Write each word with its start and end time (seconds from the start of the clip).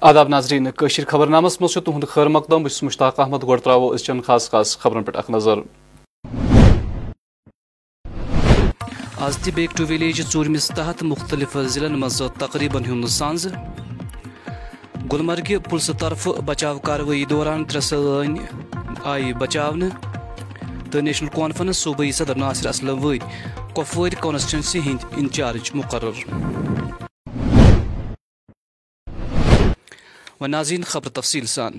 آداب 0.00 0.28
ناظرین، 0.28 0.70
کشیر 0.70 1.04
خبر 1.08 1.26
نامس 1.26 1.60
مز 1.60 1.74
تہد 1.74 2.04
خیر 2.08 2.28
مقدم۔ 2.28 2.62
بس 2.62 2.82
مشتاق 2.82 3.20
احمد 3.20 3.42
گۄڈٕ 3.42 3.62
ترٛاوو 3.62 3.94
أزچٮ۪ن 3.94 4.20
خاص 4.26 4.50
خاص 4.50 4.78
خبرن 4.78 5.02
پٮ۪ٹھ 5.02 5.16
اکھ 5.18 5.30
نظر۔ 5.30 5.58
آز 9.26 9.36
تہ 9.36 9.50
بیک 9.54 9.70
ٹو 9.76 9.84
ولیج 9.90 10.22
ژوٗرمِس 10.32 10.68
تحت 10.76 11.02
مختلف 11.02 11.56
ضلعن 11.66 11.98
منٛز 12.00 12.22
تقریٖبن 12.38 12.84
ہُنٛد 12.84 13.08
سانٛز۔ 13.08 13.46
گلمرگہِ 15.12 15.56
پُلسہٕ 15.70 15.98
طرفہٕ 15.98 16.40
بچاو 16.46 16.78
کاروٲیی 16.78 17.24
دوران 17.24 17.64
ترٛےٚ 17.64 17.86
سٲنۍ 17.88 18.36
آیہِ 19.04 19.34
بچاونہٕ 19.34 19.90
تہٕ 20.90 21.02
نیشنل 21.02 21.28
کانفرنس 21.34 21.76
صوبٲئی 21.76 22.12
صدر 22.12 22.34
ناصر 22.34 22.68
اسلم 22.68 23.04
ؤدۍ 23.04 23.18
کۄپوٲرۍ 23.74 24.20
کانسٹچنسی 24.20 24.78
ہٕنٛدۍ 24.78 25.06
انچارج 25.16 25.70
مقرر۔ 25.74 26.57
و 30.40 30.46
ناظرین 30.46 30.84
خبر 30.84 31.08
تفصیل 31.08 31.46
سان۔ 31.46 31.72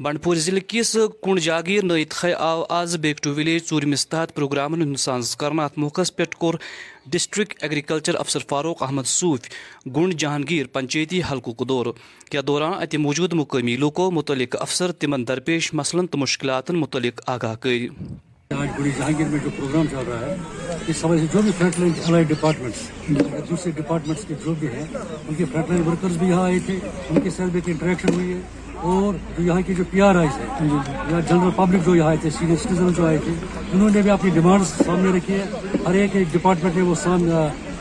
بنڈپور 0.00 0.36
ضلع 0.36 0.60
کس 0.68 0.96
کنڈ 1.22 1.40
جاگیر 1.40 1.84
نئی 1.84 2.04
تھے 2.04 2.34
آو 2.34 2.64
آز 2.68 2.96
بیک 2.96 3.22
ٹو 3.22 3.34
ولیج 3.34 3.62
ژوٗرمِس 3.68 4.08
تحت 4.08 4.34
پروگرامن 4.34 4.82
ہُنٛد 4.82 4.96
سانز 4.96 5.36
کرنہٕ 5.36 5.64
اتھ 5.64 5.78
موقعس 5.78 6.16
پٮ۪ٹھ 6.16 6.36
کوٚر 6.36 6.54
ڈسٹرکٹ 7.06 7.62
ایگریکلچر 7.62 8.14
افسر 8.14 8.40
فاروق 8.48 8.82
احمد 8.82 9.06
صوفی 9.06 9.48
گنڈ 9.96 10.14
جہانگیر 10.14 10.66
پنچایتی 10.66 11.20
حلقُک 11.30 11.68
دورٕ۔ 11.68 11.92
یتھ 12.32 12.46
دوران 12.46 12.74
اتہِ 12.74 13.00
موٗجوٗد 13.00 13.32
مقٲمی 13.32 13.76
لوٗکو 13.76 14.10
مُتعلق 14.10 14.56
افسر 14.60 14.92
تِمن 14.92 15.28
درپیش 15.28 15.74
مسلن 15.74 16.06
تہٕ 16.06 16.20
مُشکلاتن 16.20 16.76
مُتعلق 16.76 17.20
آگاہ 17.26 17.54
کٔرۍ 17.54 17.88
آج 17.90 18.25
بڑی 18.78 18.90
جہانگیر 18.98 19.26
میں 19.28 19.38
جو 19.44 19.50
پروگرام 19.56 19.86
چل 19.90 20.08
رہا 20.08 20.20
ہے 20.20 20.36
اس 20.86 21.04
حوالے 21.04 21.20
سے 21.20 21.26
جو 21.32 21.42
بھی 21.42 21.50
فرنٹ 21.58 21.78
لائن 21.78 21.92
الائڈ 22.06 22.28
ڈپارٹمنٹس 22.28 23.10
دوسرے 23.50 23.70
ڈپارٹمنٹس 23.76 24.24
کے 24.28 24.34
جو 24.44 24.54
بھی 24.58 24.68
ہیں 24.68 24.84
ان 25.28 25.34
کے 25.34 25.44
فرنٹ 25.52 25.70
لائن 25.70 25.82
ورکرز 25.88 26.16
بھی 26.16 26.28
یہاں 26.28 26.42
آئے 26.42 26.58
تھے 26.66 26.78
ان 27.10 27.20
کے 27.20 27.30
ساتھ 27.30 27.50
بھی 27.50 27.60
ایک 27.60 27.68
انٹریکشن 27.68 28.14
ہوئی 28.14 28.32
ہے۔ 28.32 28.40
اور 28.82 29.14
جو 29.36 29.42
یہاں 29.42 29.60
کے 29.66 29.74
جو 29.74 29.84
پی 29.90 30.00
آر 30.00 30.14
آئیز 30.14 30.38
ہیں 30.38 30.68
یا 31.10 31.20
جنرل 31.20 31.50
پبلک 31.56 31.84
جو 31.86 31.94
یہاں 31.96 32.08
آئے 32.08 32.16
تھے 32.22 32.30
سینئر 32.30 32.56
سٹیزن 32.56 32.92
جو 32.96 33.06
آئے 33.06 33.18
تھے 33.24 33.32
انہوں 33.72 33.88
نے 33.94 34.02
بھی 34.02 34.10
اپنی 34.10 34.30
ڈیمانڈس 34.30 34.68
سامنے 34.86 35.16
رکھی 35.18 35.34
ہے 35.34 35.44
ہر 35.86 35.94
ایک 35.94 36.16
ایک 36.16 36.28
ڈپارٹمنٹ 36.32 36.76
نے 36.76 36.82
وہ 36.82 36.94
سامنے 36.94 37.32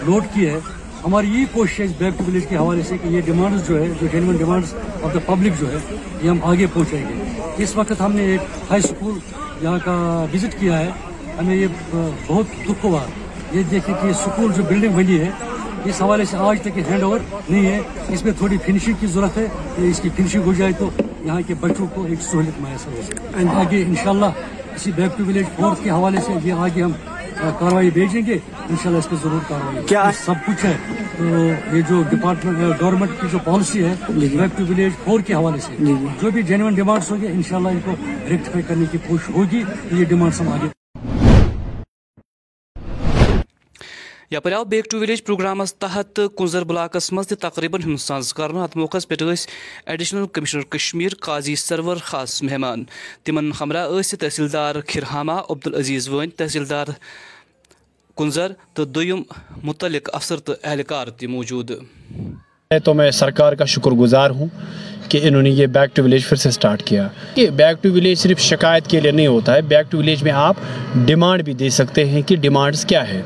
نوٹ 0.07 0.23
کی 0.33 0.45
ہے۔ 0.47 0.59
ہماری 1.05 1.27
یہی 1.27 1.45
کوشش 1.51 1.79
ہے 1.79 1.85
اس 1.85 1.91
بیک 1.97 2.17
ٹو 2.17 2.23
ولیج 2.27 2.45
کے 2.49 2.55
حوالے 2.57 2.81
سے 2.83 2.97
کہ 2.97 3.07
یہ 3.07 3.21
ڈیمانڈس 3.25 3.67
جو 3.67 3.79
ہے 3.79 3.87
جو 4.01 4.07
genuine 4.11 4.35
demands 4.37 4.73
of 5.03 5.13
the 5.13 5.19
public 5.25 5.59
جو 5.59 5.71
ہے 5.71 5.77
یہ 6.21 6.29
ہم 6.29 6.37
آگے 6.43 6.65
پہنچائیں 6.73 7.05
گے۔ 7.09 7.63
اس 7.63 7.75
وقت 7.75 8.01
ہم 8.01 8.11
نے 8.11 8.23
ایک 8.25 8.41
ہائی 8.69 8.81
اسکول 8.83 9.19
یہاں 9.61 9.77
کا 9.85 9.93
وزٹ 10.33 10.59
کیا 10.59 10.79
ہے 10.79 10.89
ہمیں 11.39 11.55
یہ 11.55 11.67
بہت 12.27 12.45
دکھ 12.69 12.85
ہوا۔ 12.85 12.99
یہ 13.51 13.63
دیکھیں 13.71 13.93
کہ 14.01 14.07
اسکول 14.07 14.51
جو 14.53 14.63
بلڈنگ 14.69 14.95
بنی 14.95 15.19
ہے 15.19 15.29
اس 15.85 16.01
حوالے 16.01 16.25
سے 16.25 16.37
آج 16.37 16.61
تک 16.61 16.77
ہینڈ 16.89 17.03
اوور 17.03 17.19
نہیں 17.49 17.65
ہے۔ 17.65 17.79
اس 18.13 18.23
میں 18.23 18.31
تھوڑی 18.37 18.57
فنشنگ 18.65 18.93
کی 18.99 19.07
ضرورت 19.07 19.37
ہے 19.37 19.47
اس 19.89 19.99
کی 19.99 20.09
فنشنگ 20.15 20.43
ہو 20.45 20.53
جائے 20.57 20.71
تو 20.79 20.89
یہاں 21.25 21.41
کے 21.47 21.53
بچوں 21.59 21.87
کو 21.93 22.05
ایک 22.09 22.21
سہولت 22.21 22.61
میسر 22.61 22.97
ہو 22.97 23.01
سکے۔ 23.07 23.47
آگے 23.55 23.83
انشاءاللہ 23.87 24.31
اسی 24.75 24.91
بیک 24.95 25.17
ٹو 25.17 25.23
ولیج 25.27 25.45
فورتھ 25.55 25.83
کے 25.83 25.89
حوالے 25.89 26.21
سے 26.25 26.33
یہ 26.43 26.53
آگے 26.53 26.83
ہم 26.83 26.91
کاروائی 27.41 27.89
بھیجیں 27.89 28.21
گے 28.25 28.33
انشاءاللہ 28.33 28.97
اس 28.97 29.09
پہ 29.09 29.15
ضرور 29.23 29.39
کاروائی 29.47 29.85
کیا؟ 29.85 30.11
سب 30.25 30.33
کچھ 30.47 30.65
ہے۔ 30.65 30.77
تو 31.17 31.25
یہ 31.75 31.81
جو 31.89 32.03
ڈپارٹمنٹ 32.09 32.81
گورنمنٹ 32.81 33.09
کی 33.21 33.27
جو 33.31 33.37
پالیسی 33.43 33.83
ہے 33.85 33.93
بیک 34.09 34.57
ٹو 34.57 34.63
ولیج 34.69 34.91
فور 35.03 35.19
کے 35.19 35.33
حوالے 35.33 35.59
سے۔ 35.59 35.83
جو 36.21 36.31
بھی 36.31 36.43
جینون 36.43 36.73
ڈیمانڈس 36.75 37.11
ہوں 37.11 37.21
گے 37.21 37.27
انشاءاللہ 37.27 37.69
ان 37.69 37.79
کو 37.85 37.91
ریکٹیفائی 38.29 38.61
کرنے 38.67 38.85
کی 38.91 38.97
کوشش 39.07 39.29
ہوگی۔ 39.29 39.63
یہ 39.91 40.05
ڈیمانڈس 40.05 40.41
ہم 40.41 40.47
آگے 40.47 40.84
یپر 44.31 44.51
آو 44.51 44.63
بیک 44.63 44.85
ٹو 44.91 44.99
ولیج 44.99 45.23
پروگرامس 45.23 45.75
تحت 45.75 46.19
کنزر 46.37 46.63
بلاکس 46.63 47.13
مز 47.13 47.27
تقریباً 47.27 47.81
ہند 47.85 47.97
سانز 47.97 48.33
کرنا 48.33 48.63
ات 48.63 48.77
موقع 48.77 48.97
پہ 49.07 49.15
ایڈیشنل 49.85 50.25
کمشنر 50.33 50.61
کشمیر 50.61 51.09
قاضی 51.19 51.55
سرور 51.55 51.97
خاص 52.01 52.43
مہمان۔ 52.43 52.83
تمن 53.23 53.51
ہمراہ 53.61 53.87
ٲسۍ 53.89 54.17
تحصیلدار 54.19 54.75
کھرہامہ 54.87 55.31
عبدالعزیز 55.49 56.09
وٲنۍ 56.09 56.29
تحصیلدار 56.37 56.85
کنزر 58.17 58.51
تو 58.73 58.85
دویم 58.85 59.21
متعلق 59.63 60.09
افسر 60.13 60.37
تو 60.37 60.53
اہلکار 60.63 61.07
تہ 61.07 61.27
موجود۔ 61.27 61.71
تو 62.83 62.93
میں 62.93 63.11
سرکار 63.11 63.53
کا 63.53 63.65
شکر 63.65 63.91
گزار 63.91 64.29
ہوں 64.29 64.47
کہ 65.09 65.19
انہوں 65.23 65.41
نے 65.41 65.49
یہ 65.49 65.65
بیک 65.65 65.95
ٹو 65.95 66.03
ولیج 66.03 66.27
پھر 66.27 66.37
سے 66.37 66.51
سٹارٹ 66.51 66.83
کیا۔ 66.83 67.07
کہ 67.35 67.49
بیک 67.49 67.83
ٹو 67.83 67.91
ولیج 67.91 68.17
صرف 68.17 68.39
شکایت 68.39 68.87
کے 68.87 68.99
لیے 68.99 69.11
نہیں 69.11 69.27
ہوتا 69.27 69.53
ہے، 69.53 69.61
بیک 69.61 69.91
ٹو 69.91 69.97
ولیج 69.97 70.23
میں 70.23 70.31
آپ 70.31 70.55
ڈیمانڈ 71.05 71.43
بھی 71.43 71.53
دے 71.53 71.69
سکتے 71.69 72.05
ہیں 72.05 72.21
کہ 72.21 72.35
ڈیمانڈس 72.35 72.85
کیا 72.85 73.07
ہے 73.07 73.21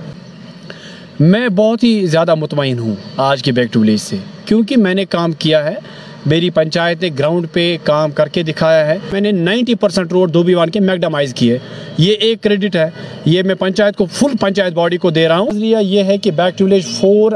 میں 1.20 1.50
بہت 1.50 1.84
ہی 1.84 2.06
زیادہ 2.06 2.36
مطمئن 2.36 2.80
ہوں 2.80 2.96
آج 3.18 3.44
کے 3.44 3.52
بیک 3.52 3.74
ٹو 3.74 3.80
ولیج 3.80 4.00
سے، 4.00 4.16
کیونکہ 4.46 4.78
میں 4.78 4.94
نے 4.94 5.06
کام 5.06 5.32
کیا 5.32 5.64
ہے، 5.64 5.76
میری 6.26 6.50
پنچایت 6.50 7.02
نے 7.02 7.10
گراؤنڈ 7.20 7.48
پہ 7.54 7.78
کام 7.84 8.12
کر 8.12 8.28
کے 8.28 8.44
دکھایا 8.44 8.88
ہے۔ 8.88 8.98
میں 9.12 9.22
نے 9.22 9.32
نائنٹی 9.32 9.76
پرسنٹ 9.76 10.12
روڈ 10.12 10.34
دھوبی 10.34 10.54
کے 10.74 10.80
میگڈمائز 10.80 11.34
کیے۔ 11.34 11.58
یہ 11.98 12.14
ایک 12.14 12.44
کریڈٹ 12.44 12.76
ہے۔ 12.76 12.90
یہ 13.26 13.44
میں 13.44 13.56
پنچایت 13.56 13.96
کو 13.96 14.06
فل 14.06 14.38
پنچایت 14.42 14.74
باڈی 14.74 14.98
کو 14.98 15.10
دے 15.10 15.28
رہا 15.28 15.38
ہوں۔ 15.38 15.52
یہ 15.82 16.04
ہے 16.04 16.18
کہ 16.18 16.32
بیک 16.32 16.58
ٹو 16.58 16.66
ولیج 16.66 16.86
فور 16.86 17.32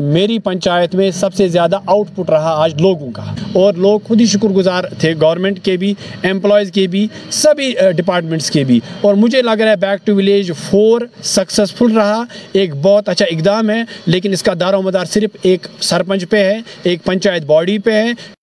میری 0.00 0.38
پنچایت 0.38 0.94
میں 0.94 1.10
سب 1.10 1.34
سے 1.34 1.48
زیادہ 1.48 1.76
آؤٹ 1.86 2.06
پٹ 2.16 2.30
رہا 2.30 2.52
آج 2.56 2.82
لوگوں 2.82 3.10
کا۔ 3.10 3.34
اور 3.52 3.74
لوگ 3.74 4.00
خود 4.00 4.20
ہی 4.20 4.26
شکر 4.26 4.48
گزار 4.48 4.84
تھے 4.98 5.14
گورنمنٹ 5.20 5.60
کے 5.64 5.76
بھی 5.76 5.94
امپلائز 6.24 6.72
کے 6.72 6.86
بھی، 6.86 7.08
سبھی 7.30 7.74
ڈپارٹمنٹس 7.96 8.50
کے 8.50 8.64
بھی۔ 8.64 8.80
اور 9.00 9.14
مجھے 9.14 9.42
لگ 9.42 9.50
رہا 9.50 9.70
ہے 9.70 9.76
back 9.76 10.06
to 10.06 10.14
village 10.14 10.52
for 10.70 11.00
successful 11.22 11.92
رہا۔ 11.96 12.24
ایک 12.52 12.74
بہت 12.74 13.08
اچھا 13.08 13.26
اقدام 13.30 13.70
ہے، 13.70 13.82
لیکن 14.06 14.32
اس 14.32 14.42
کا 14.42 14.52
دار 14.60 14.74
و 14.74 14.82
مدار 14.82 15.04
صرف 15.04 15.30
ایک 15.42 15.66
سرپنچ 15.80 16.28
پہ 16.30 16.44
ہے، 16.44 16.58
ایک 16.82 17.04
پنچایت 17.04 17.44
باڈی 17.44 17.78
پہ 17.78 17.92
ہے۔ 17.92 18.37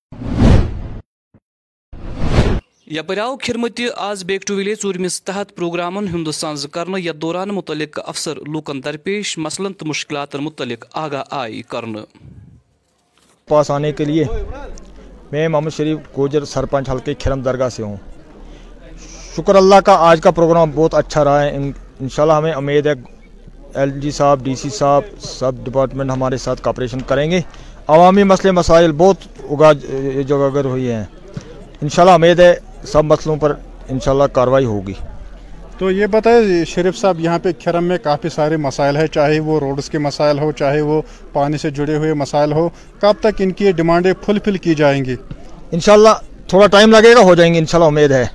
یپر 2.91 3.18
آو 3.18 3.35
کھرمت 3.38 3.79
آز 3.97 4.23
بیک 4.23 4.41
ٹو 4.47 4.56
ولیج 4.56 4.78
ژوٗرمِس 4.81 5.23
تحت 5.23 5.56
پروگرامن 5.56 6.07
ہُنٛد 6.07 6.31
سانز 6.31 6.66
کرنہٕ 6.72 7.00
یتھ 7.00 7.18
دوران 7.18 7.50
متعلق 7.50 8.00
افسر 8.06 8.35
لوٗکن 8.47 8.84
درپیش 8.84 9.38
مسلن 9.38 9.73
تہٕ 9.73 9.88
مشکلاتن 9.88 10.44
متعلق 10.44 10.85
آگاہ 10.94 11.24
آیہِ 11.29 11.62
کرنہٕ 11.68 12.06
پاس 13.47 13.72
آنے 13.72 13.91
کے 13.91 14.06
لیے 14.06 14.24
میں 15.31 15.47
محمد 15.47 15.75
شریف 15.78 15.97
گوجر 16.18 16.45
سرپنچ 16.45 16.90
حلقے 16.90 17.13
کھرم 17.13 17.41
درگاہ 17.41 17.69
سے 17.69 17.84
ہوں۔ 17.84 17.97
شکر 19.35 19.56
اللہ 19.56 19.79
کا 19.85 19.95
آج 20.09 20.22
کا 20.22 20.31
پروگرام 20.31 20.72
بہت 20.75 20.94
اچھا 20.94 21.24
رہا 21.24 21.44
ہے۔ 21.44 21.56
انشاءاللہ 21.56 22.34
ہمیں 22.34 22.51
امید 22.51 22.85
ہے 22.85 22.94
ایل 23.74 24.00
جی 24.01 24.12
صاحب، 24.12 24.44
ڈی 24.44 24.56
سی 24.56 24.69
صاحب، 24.69 25.03
سب 25.19 25.51
ڈپارٹمنٹ 25.63 26.12
ہمارے 26.12 26.38
ساتھ 26.38 26.62
کاپریشن 26.62 27.00
کریں 27.07 27.29
گے۔ 27.31 27.41
عوامی 27.88 28.24
مسئلے 28.24 28.51
مسائل 28.51 28.91
بہت 28.97 29.18
اگا 29.50 29.74
جگہ 30.28 30.66
ہوئی 30.66 30.91
ہیں۔ 30.91 31.03
انشاءاللہ 31.81 32.13
امید 32.13 32.40
ہے 32.40 32.53
سب 32.91 33.06
مسئلوں 33.06 33.35
پر 33.41 33.53
انشاءاللہ 33.90 34.23
کاروائی 34.34 34.66
ہوگی۔ 34.66 34.94
تو 35.78 35.90
یہ 35.91 36.06
بتائیں 36.12 36.63
شریف 36.66 36.97
صاحب 36.97 37.19
یہاں 37.19 37.40
پہ 37.44 37.51
کھرم 37.59 37.84
میں 37.84 37.97
کافی 38.03 38.29
سارے 38.29 38.57
مسائل 38.57 38.97
ہیں 38.97 39.07
چاہے 39.13 39.40
وہ 39.40 39.59
روڈز 39.59 39.90
کے 39.90 39.97
مسائل 40.00 40.40
ہو 40.40 40.51
چاہے 40.59 40.81
وہ 40.81 41.01
پانی 41.34 41.57
سے 41.57 41.69
جڑے 41.69 41.95
ہوئے 41.97 42.13
مسائل 42.13 42.53
ہو 42.53 42.68
کب 43.00 43.19
تک 43.19 43.41
ان 43.44 43.51
کی 43.51 43.72
ڈیمانڈیں 43.72 44.13
فل 44.25 44.40
فل 44.45 44.57
کی 44.57 44.75
جائیں 44.75 45.03
گی؟ 45.06 45.16
انشاءاللہ 45.72 46.09
تھوڑا 46.47 46.68
ٹائم 46.68 46.91
لگے 46.91 47.13
گا 47.16 47.22
ہو 47.24 47.35
جائیں 47.35 47.53
گے 47.53 47.59
انشاءاللہ 47.59 47.88
امید 47.88 48.12
ہے۔ 48.12 48.25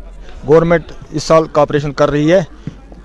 گورنمنٹ 0.49 0.93
اس 1.11 1.23
سال 1.23 1.45
کاپریشن 1.53 1.93
کر 1.93 2.11
رہی 2.11 2.33
ہے۔ 2.33 2.41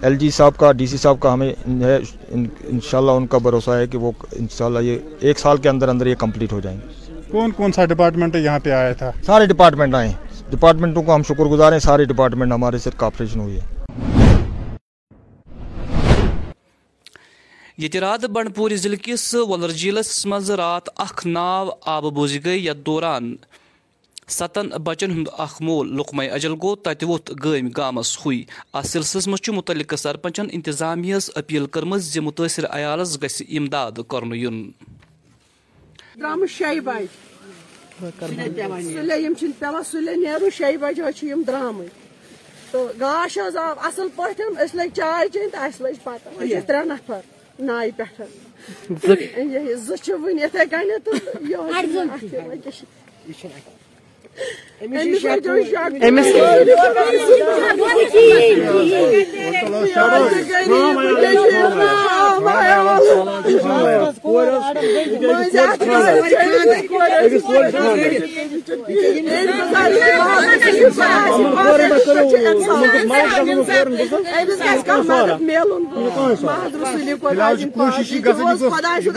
ایل 0.02 0.18
جی 0.18 0.30
صاحب 0.30 0.58
کا 0.58 0.72
ڈی 0.72 0.88
سی 0.88 0.98
صاحب 0.98 1.20
کا 1.20 1.34
ہمیں 1.34 1.52
انشاءاللہ 1.70 3.12
ان 3.12 3.28
کا 3.28 3.38
بھروسہ 3.38 3.72
ہے 3.72 3.88
کہ 3.88 3.98
وہ 3.98 4.12
انشاءاللہ 4.32 4.80
یہ 4.80 4.98
ایک 5.20 5.40
سال 5.40 5.58
کے 5.58 5.70
اندر 5.70 5.90
اندر 5.90 6.08
یہ 6.08 6.16
کمپلیٹ 6.20 6.54
ہو 6.54 6.60
جائیں 6.60 6.78
گے۔ 6.78 7.22
کون 7.32 7.52
کون 7.52 7.72
سا 7.72 7.86
ڈپارٹمنٹ 7.86 8.36
یہاں 8.36 8.60
پہ 8.64 8.72
آیا 8.72 8.94
تھا؟ 8.94 9.12
سارے 9.26 9.46
ڈپارٹمنٹ 9.46 9.96
آئے 9.96 10.12
ڈپارٹمنٹوں 10.56 11.04
کو 11.04 11.16
ہم 11.16 11.24
شکر 11.28 11.46
گزار 11.52 11.72
ہیں 11.72 11.80
سارے 11.80 12.06
ڈپارٹمنٹ 12.06 12.52
ہمارے 12.54 12.78
سے 12.78 12.90
کاپریشن 12.98 13.40
ہوئی 13.40 13.60
ہے۔ 13.60 13.74
یہ 17.78 18.00
رات 18.00 18.26
بنڈپور 18.34 18.72
ضلع 18.82 18.98
کس 19.04 19.34
ولر 19.50 19.72
جھیلس 19.72 20.26
مز 20.26 20.52
رات 20.60 20.90
اخ 20.96 21.26
ناو 21.26 21.70
آبہٕ 21.86 22.12
بوزِ 22.16 22.40
گٔے 22.46 22.56
یتھ 22.58 22.86
دوران 22.86 23.36
ستن 24.38 24.70
بچن 24.84 25.12
ہند 25.12 25.28
اخ 25.46 25.62
مول 25.62 25.96
لقمہ 25.98 26.24
اجل 26.34 26.54
گوٚو 26.62 26.76
تتہِ 26.76 27.08
ووٚتھ 27.08 27.32
گٲمۍ 27.44 27.72
گامس 27.78 28.18
ہوے 28.26 28.42
اتھ 28.74 28.88
سلسلس 28.88 29.28
چھُ 29.44 29.54
مُتعلقہٕ 29.54 30.00
سرپنچن 30.02 30.48
انتظامیہس 30.52 31.30
اپیل 31.36 31.66
کٔرمٕژ 31.66 32.02
زِ 32.14 32.20
مُتٲثر 32.28 32.66
عیالس 32.70 33.22
گژھِ 33.24 33.44
امداد 33.58 34.00
کرنہٕ 34.10 34.38
یُن 34.38 34.58
درامٕتۍ 36.20 36.52
شیٚیہِ 36.58 36.82
بجہِ 36.84 37.08
سُلے 38.00 39.18
یِم 39.22 39.34
چھِنہٕ 39.40 39.60
پیٚوان 39.60 39.84
سُلے 39.92 40.16
نیرُن 40.16 40.50
شیٚیہِ 40.58 40.78
بجہِ 40.80 41.02
حظ 41.08 41.14
چھِ 41.18 41.28
یِم 41.28 41.42
درٛامٕتۍ۔ 41.48 41.90
تہٕ 42.72 43.00
گاش 43.00 43.38
حظ 43.38 43.58
آو 43.58 43.74
اصٕل 43.88 44.08
پٲٹھۍ 44.16 44.48
أسۍ 44.64 44.76
لٔگۍ 44.76 44.92
چاے 44.96 45.28
چیٚنۍ 45.34 45.52
تہٕ 45.52 45.64
اَسہِ 45.68 45.82
لٔج 45.82 45.98
پتہ 46.04 46.30
أسۍ 46.30 46.48
چھِ 46.48 46.60
ترٛےٚ 46.68 46.86
نفر 46.86 47.22
نایہِ 47.60 47.92
پٮ۪ٹھ۔ 47.98 48.22
زٕ 49.88 49.98
چھِ 50.04 50.14
وٕنہِ 50.14 50.42
یِتھے 50.44 50.64
کٔنۍ 50.72 50.98
تہٕ 51.04 51.20
أمس 51.56 52.84
هجو 54.82 55.64
شك 55.64 56.04
أمس 56.04 56.26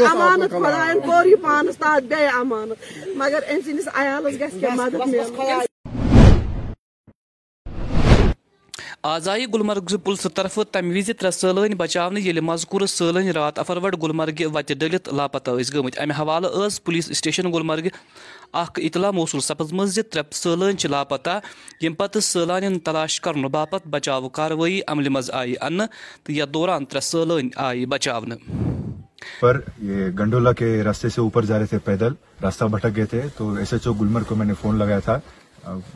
امانت 0.01 0.53
خدایَن 0.53 1.01
کوٚر 1.01 1.27
یہِ 1.27 1.37
پانَس 1.43 1.77
امانت 2.41 2.79
مگر 3.17 3.41
أمۍ 3.51 3.61
سٕنٛدِس 3.65 3.89
عیالَس 3.95 4.35
گژھِ 4.41 4.61
کینٛہہ 4.61 4.77
مدد 4.77 5.07
میلُن 5.07 5.58
آز 9.09 9.29
آیہِ 9.29 9.47
گُلمرگ 9.53 9.97
پُلسہٕ 10.05 10.31
طرفہٕ 10.35 10.65
تَمہِ 10.73 10.97
وِزِ 10.97 11.13
ترٛےٚ 11.19 11.33
سٲلٲنۍ 11.33 11.75
بچاونہٕ 11.77 12.23
ییٚلہِ 12.23 12.43
مذکوٗر 12.45 12.87
سٲلٲنۍ 12.87 13.33
رات 13.35 13.59
اَفروَٹھ 13.59 13.97
گُلمرگہِ 14.03 14.47
وَتہِ 14.55 14.77
ڈٔلِتھ 14.79 15.09
لاپتہ 15.15 15.51
ٲسۍ 15.51 15.75
گٔمٕتۍ 15.75 16.01
اَمہِ 16.03 16.19
حوالہٕ 16.19 16.51
ٲس 16.67 16.85
پُلیٖس 16.85 17.17
سٹیشن 17.19 17.53
گُلمرگہِ 17.53 17.91
اکھ 18.53 18.81
اطلاع 18.83 19.11
موصوٗل 19.11 19.41
سپٕزمٕژ 19.45 19.89
زِ 19.95 20.03
ترٛےٚ 20.11 20.33
سٲلٲنۍ 20.33 20.77
چھِ 20.79 20.91
لاپتہ 20.91 21.39
ییٚمہِ 21.81 21.97
پتہٕ 21.99 22.21
سٲلانٮ۪ن 22.23 22.79
تلاش 22.85 23.21
کرنہٕ 23.21 23.51
باپتھ 23.51 23.89
بچاو 23.89 24.29
کاروٲیی 24.29 24.81
عملہِ 24.87 25.09
منٛز 25.09 25.31
آیہِ 25.31 25.55
اَننہٕ 25.61 25.87
تہٕ 26.25 26.35
یتھ 26.37 26.53
دوران 26.55 26.85
ترٛےٚ 26.85 27.09
سٲلٲنۍ 27.11 27.49
آیہِ 27.57 27.87
بچاونہٕ 27.87 28.39
پر 29.41 29.61
یہ 29.83 30.07
گنڈولا 30.19 30.53
کے 30.53 30.83
راستے 30.85 31.09
سے 31.09 31.21
اوپر 31.21 31.45
جا 31.45 31.59
رہے 31.59 31.67
تھے 31.67 31.79
پیدل، 31.85 32.13
راستہ 32.43 32.65
بھٹک 32.65 32.97
گئے 32.97 33.05
تھے، 33.05 33.23
تو 33.37 33.55
ایس 33.55 33.73
ایچ 33.73 33.87
او 33.87 33.93
گلمرگ 33.93 34.25
کو 34.29 34.35
میں 34.35 34.47
نے 34.47 34.55
فون 34.61 34.79
لگایا 34.79 34.99
تھا۔ 34.99 35.19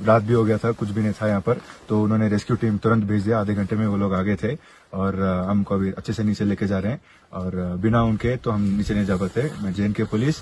رات 0.07 0.23
بھی 0.23 0.35
ہو 0.35 0.47
گیا 0.47 0.57
تھا 0.57 0.71
کچھ 0.77 0.93
بھی 0.93 1.03
نہیں 1.03 1.13
تھا 1.19 1.27
یہاں 1.29 1.41
پر 1.41 1.59
تو 1.87 2.05
انہوں 2.05 2.19
نے 2.19 2.29
ریسکیو 2.29 2.57
ٹیم 2.57 2.77
ترنت 2.77 3.05
بھیج 3.05 3.25
دیا 3.25 3.41
آدھے 3.41 3.57
گھنٹے 3.57 3.77
میں 3.77 3.87
وہ 3.87 3.97
لوگ 3.97 4.15
آگے 4.15 4.37
تھے 4.37 4.57
اور 4.91 5.15
ہم 5.51 5.63
کو 5.65 5.75
ابھی 5.75 5.93
اچھے 5.97 6.13
سے 6.13 6.23
نیچے 6.23 6.45
لے 6.45 6.57
کے 6.57 6.67
جا 6.67 6.83
رہے 6.83 6.89
ہیں 6.89 6.97
اور 7.31 7.53
بنا 7.81 8.01
ان 8.01 8.17
کے 8.17 8.37
تو 8.43 8.55
ہم 8.55 8.63
نیچے 8.65 8.95
نہیں 8.95 9.05
جا 9.05 9.17
پاتے۔ 9.17 9.41
میں 9.63 9.73
جے 9.73 9.83
این 9.83 9.93
کے 9.93 10.05
پولیس 10.05 10.35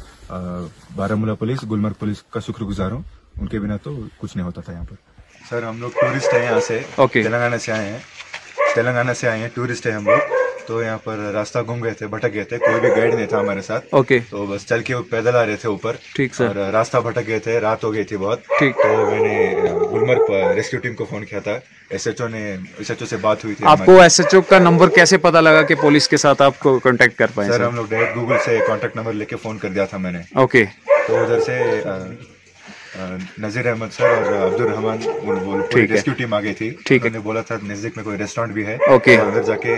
بارہ 0.96 1.34
پولیس 1.38 1.62
گلمرگ 1.70 1.92
پولیس 1.92 2.22
کا 2.30 2.40
شکر 2.40 2.64
گزار 2.64 2.90
ہوں۔ 2.90 3.02
ان 3.40 3.46
کے 3.46 3.60
بنا 3.60 3.76
تو 3.76 3.96
کچھ 4.18 4.36
نہیں 4.36 4.46
ہوتا 4.46 4.60
تھا 4.60 4.72
یہاں 4.72 4.84
پر۔ 4.90 4.96
سر 5.50 5.62
ہم 5.62 5.80
لوگ 5.80 5.90
ٹورسٹ 5.90 6.34
ہیں 6.34 6.44
یہاں 6.44 6.60
سے۔ 6.66 6.80
تلنگانہ 6.96 7.56
سے 7.56 7.72
آئے 7.72 7.90
ہیں۔ 7.92 7.98
تلنگانہ 8.74 9.12
سے 9.12 9.28
آئے 9.28 9.40
ہیں 9.40 9.48
ٹورسٹ 9.54 9.86
ہیں 9.86 9.94
ہم 9.94 10.04
لوگ۔ 10.04 10.39
تو 10.70 10.82
یہاں 10.82 10.98
پر 11.04 11.16
راستہ 11.34 11.58
گھوم 11.66 11.82
گئے 11.82 11.90
تھے 11.90 12.06
بھٹک 12.06 12.34
گئے 12.34 12.44
تھے 12.44 12.58
کوئی 12.58 12.80
بھی 12.80 12.88
گائیڈ 12.88 13.14
نہیں 13.14 13.26
تھا 13.26 13.40
ہمارے 13.40 13.62
ساتھ۔ 13.62 13.84
اوکے 13.90 14.18
تو 14.30 14.46
بس 14.46 14.66
چل 14.66 14.82
کے 14.82 14.94
پیدل 15.10 15.36
آ 15.36 15.46
رہے 15.46 15.56
تھے 15.56 15.68
اوپر۔ 15.68 15.96
ٹھیک 16.14 16.34
سر۔ 16.34 16.46
اور 16.46 16.72
راستہ 16.72 16.98
بھٹک 16.98 17.26
گئے 17.26 17.38
تھے 17.38 17.60
رات 17.60 17.84
ہو 17.84 17.94
گئی 17.94 18.04
تھی 18.04 18.16
بہت۔ 18.16 18.44
ٹھیک۔ 18.58 18.76
تو 18.76 19.06
میں 19.10 19.20
نے 19.20 19.54
گلمرگ 19.92 20.30
ریسکیو 20.54 20.80
ٹیم 20.80 20.94
کو 20.94 21.04
فون 21.04 21.24
کیا 21.24 21.38
تھا۔ 21.38 21.58
ایس 21.90 22.06
ایچ 22.06 22.20
او 22.20 22.28
نے 22.28 22.56
ایس 22.78 22.90
ایچ 22.90 23.02
او 23.02 23.06
سے 23.06 23.16
بات 23.16 23.44
ہوئی 23.44 23.54
تھی 23.54 23.66
آپ 23.66 23.84
کو 23.84 24.00
ایس 24.00 24.20
ایچ 24.20 24.34
او 24.34 24.40
کا 24.40 24.58
نمبر 24.58 24.88
کیسے 24.88 25.18
پتا 25.18 25.40
لگا 25.40 25.62
کہ 25.62 25.74
پولیس 25.74 26.08
کے 26.08 26.16
ساتھ 26.16 26.42
آپ 26.42 26.58
کو 26.58 26.78
کانٹیکٹ 26.78 27.18
کر 27.18 27.26
پائے 27.34 27.50
سر 27.50 27.60
ہم 27.60 27.74
لوگ 27.74 27.86
ڈائریکٹ 27.88 28.16
گوگل 28.16 28.36
سے 28.44 28.58
کانٹیکٹ 28.66 28.96
نمبر 28.96 29.12
لے 29.12 29.24
کے 29.24 29.36
فون 29.36 29.58
کر 29.58 29.68
دیا 29.68 29.84
تھا 29.84 29.98
میں 29.98 30.12
نے۔ 30.12 30.18
اوکے 30.34 30.64
تو 31.06 31.16
ادھر 31.16 31.40
سے 31.40 31.80
نذیر 33.42 33.66
احمد 33.66 33.92
سر 33.96 34.04
اور 34.04 34.32
عبد 34.46 34.60
الرحمان 34.60 34.98
ریسکیو 35.74 36.14
ٹیم 36.18 36.34
آ 36.34 36.40
گئی 36.40 36.54
تھی۔ 36.54 36.68
انہوں 36.90 37.10
نے 37.12 37.18
بولا 37.18 37.40
تھا 37.48 37.56
نزدیک 37.68 37.96
میں 37.96 38.04
کوئی 38.04 38.18
ریسٹورینٹ 38.18 38.54
بھی 38.54 38.66
ہے۔ 38.66 38.76
اوکے 38.86 39.16
ادھر 39.20 39.42
جا 39.42 39.56
کے 39.56 39.74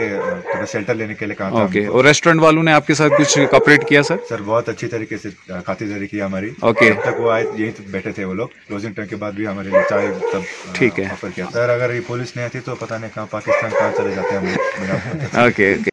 تھوڑا 0.51 0.65
شیلٹر 0.73 0.95
لینے 0.95 1.15
کے 1.15 1.27
لیے 1.27 1.35
کہا 1.39 1.49
تھا۔ 1.49 1.61
اوکے 1.61 1.85
اور 1.87 2.05
ریسٹورینٹ 2.05 2.41
والوں 2.43 2.63
نے 2.63 2.73
آپ 2.73 2.87
کے 2.87 2.95
ساتھ 2.95 3.13
کچھ 3.19 3.39
کاپریٹ 3.51 3.89
کیا 3.89 4.03
سر 4.09 4.17
سر 4.29 4.43
بہت 4.45 4.69
اچھی 4.69 4.89
طریقے 4.89 5.17
سے 5.23 5.29
خاطرداری 5.67 6.07
کی 6.07 6.23
ہماری۔ 6.23 6.51
اوکے 6.61 6.89
جب 6.89 7.03
تک 7.05 7.21
وہ 7.21 7.31
آئے 7.33 7.45
یہیں 7.55 7.91
بیٹھے 7.91 8.13
تھے 8.13 8.25
وہ 8.25 8.35
لوگ۔ 8.35 8.49
کلوزنگ 8.69 8.93
ٹائم 8.93 9.09
کے 9.09 9.17
بعد 9.17 9.33
بھی 9.33 9.47
ہمارے 9.47 9.69
لیے 9.69 9.83
چائے 9.91 10.13
سب 10.33 10.75
ٹھیک 10.75 11.01
ہے۔ 11.01 11.07
سر 11.53 11.69
اگر 11.69 11.95
یہ 11.95 12.01
پولیس 12.07 12.37
نہیں 12.37 12.47
آتی 12.47 12.61
تو 12.65 12.75
پتہ 12.75 12.95
نہیں 13.01 13.11
کہاں 13.15 13.27
پاکستان 13.31 13.71
کہاں 13.71 13.93
چلے 13.97 14.15
جاتے 14.15 14.37
ہیں 14.37 14.55
ہم 14.79 15.41
اوکے 15.41 15.73
اوکے 15.73 15.92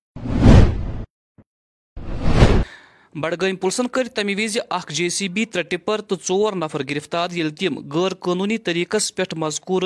بڈگام 3.16 3.56
پُلسن 3.56 3.88
کٔر 3.88 4.08
تَمہِ 4.08 4.44
وِزِ 4.44 4.60
اکھ 4.70 4.94
جے 4.94 5.10
سی 5.10 5.30
بی 5.30 5.46
ترٛےٚ 5.46 5.70
ٹِپر 5.70 6.02
تہٕ 6.02 6.18
ژور 6.28 6.54
نفر 6.54 6.82
گرفتار، 6.90 7.30
ییٚلہِ 7.32 7.58
تِم 7.58 7.90
غٲر 7.90 8.14
قٲنوٗنی 8.14 8.58
طٔریٖقس 8.58 9.16
پٮ۪ٹھ 9.16 9.36
مذکوٗر 9.36 9.84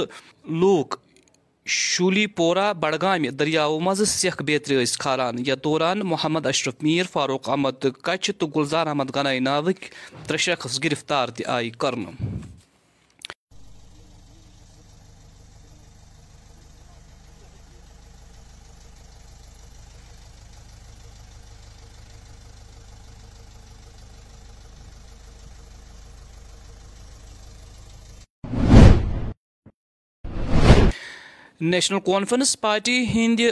لوٗکھ 0.49 0.97
شولی 1.65 2.27
پورہ 2.27 2.73
بڈگامہِ 2.73 3.31
دٔریاوٕ 3.31 3.81
مز 3.81 4.09
سٮ۪کھ 4.09 4.43
بیترِ 4.43 4.83
ٲسۍ 4.83 4.97
کھالان۔ 4.97 5.39
یتھ 5.39 5.63
دوران 5.63 5.99
محمد 5.99 6.45
اشرف 6.45 6.73
میٖر، 6.81 7.05
فاروق 7.11 7.49
احمد 7.49 7.85
کچھ 8.01 8.31
تو 8.31 8.47
تہٕ 8.47 8.55
گُلزار 8.55 8.87
احمد 8.87 9.15
غنائی 9.15 9.39
ناوٕکۍ 9.39 9.89
ترٛےٚ 10.27 10.41
شخص 10.41 10.83
گرفتار 10.83 11.27
تہِ 11.27 11.45
آیہِ 11.45 11.71
کرنہٕ۔ 11.71 12.13
نیشنل 31.71 31.99
کانفرنس 31.99 32.61
پارٹی 32.61 33.03
ہٕنٛدِ 33.03 33.49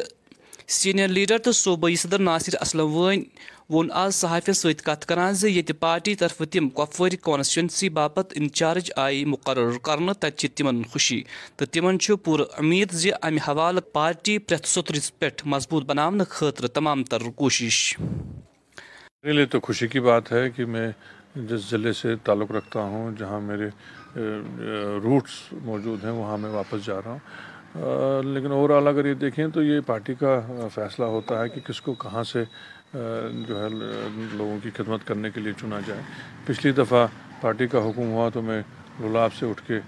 سیٖنیر 0.67 1.07
لیڈر 1.07 1.37
تہٕ 1.37 1.53
صوبٲئی 1.53 1.95
صدر 1.95 2.19
ناصر 2.19 2.55
اسلم 2.61 2.95
وٲنۍ 2.95 3.23
ووٚن 3.69 3.87
آز 3.91 4.15
صحافیس 4.15 4.57
سۭتۍ 4.57 4.83
کتھ 4.83 5.05
کران 5.07 5.33
زِ 5.33 5.61
پارٹی 5.79 6.15
طرفہٕ 6.15 6.47
تِم 6.51 6.69
کۄپوٲرۍ 6.69 7.17
کانسٹچوینسی 7.21 7.89
باپتھ 7.89 8.33
انچارج 8.35 8.91
آیہِ 8.95 9.25
مُقرر 9.25 9.77
کرنہٕ 9.83 10.13
تتہِ 10.13 10.49
چھِ 10.55 10.63
خوشی 10.91 11.23
تہٕ 11.55 11.67
تِمن 11.71 11.99
چھُ 11.99 12.15
پوٗرٕ 12.23 12.45
اُمید 12.57 12.91
زِ 12.91 13.11
امہِ 13.21 13.39
حوالہٕ 13.47 13.91
پارٹی 13.93 14.37
پرٛٮ۪تھ 14.37 14.67
سوٚترٕ 14.67 15.19
پٮ۪ٹھ 15.19 15.47
مضبوٗط 15.47 15.83
بناونہٕ 15.83 16.25
خٲطرٕ 16.29 16.69
تمام 16.73 17.03
تر 17.03 17.19
کوٗشش۔ 17.35 17.99
میرے 19.23 19.33
لیے 19.33 19.45
تو 19.45 19.59
خوشی 19.59 19.87
کی 19.87 19.99
بات 19.99 20.31
ہے 20.31 20.49
کہ 20.49 20.65
میں 20.65 20.91
جس 21.35 21.69
ضلع 21.69 21.91
سے 21.91 22.15
تعلق 22.15 22.51
رکھتا 22.51 22.79
ہوں 22.79 23.11
جہاں 23.19 23.39
میرے 23.39 23.69
روٹس 25.03 25.53
موجود 25.63 26.03
ہیں، 26.03 26.11
وہاں 26.11 26.37
میں 26.37 26.49
واپس 26.49 26.85
جا 26.85 26.99
رہا 27.01 27.11
ہوں۔ 27.11 27.50
لیکن 27.75 28.51
اوور 28.51 28.69
آل 28.69 28.87
اگر 28.87 29.05
یہ 29.05 29.13
دیکھیں 29.13 29.47
تو 29.53 29.63
یہ 29.63 29.79
پارٹی 29.85 30.13
کا 30.19 30.39
فیصلہ 30.73 31.05
ہوتا 31.05 31.41
ہے 31.43 31.49
کہ 31.49 31.61
کس 31.67 31.81
کو 31.81 31.93
کہاں 31.93 32.23
سے 32.23 32.43
جو 33.47 33.59
ہے، 33.61 33.67
لوگوں 34.33 34.57
کی 34.63 34.69
خدمت 34.77 35.07
کرنے 35.07 35.29
کے 35.33 35.41
لیے 35.41 35.53
چنا 35.61 35.79
جائے۔ 35.87 36.01
پچھلی 36.45 36.71
دفعہ 36.71 37.05
پارٹی 37.41 37.67
کا 37.67 37.79
حکم 37.79 38.09
ہوا 38.11 38.29
تو 38.29 38.41
میں 38.41 38.61
گلاب 39.03 39.33
سے 39.33 39.45
اٹھ 39.49 39.61
کے 39.67 39.79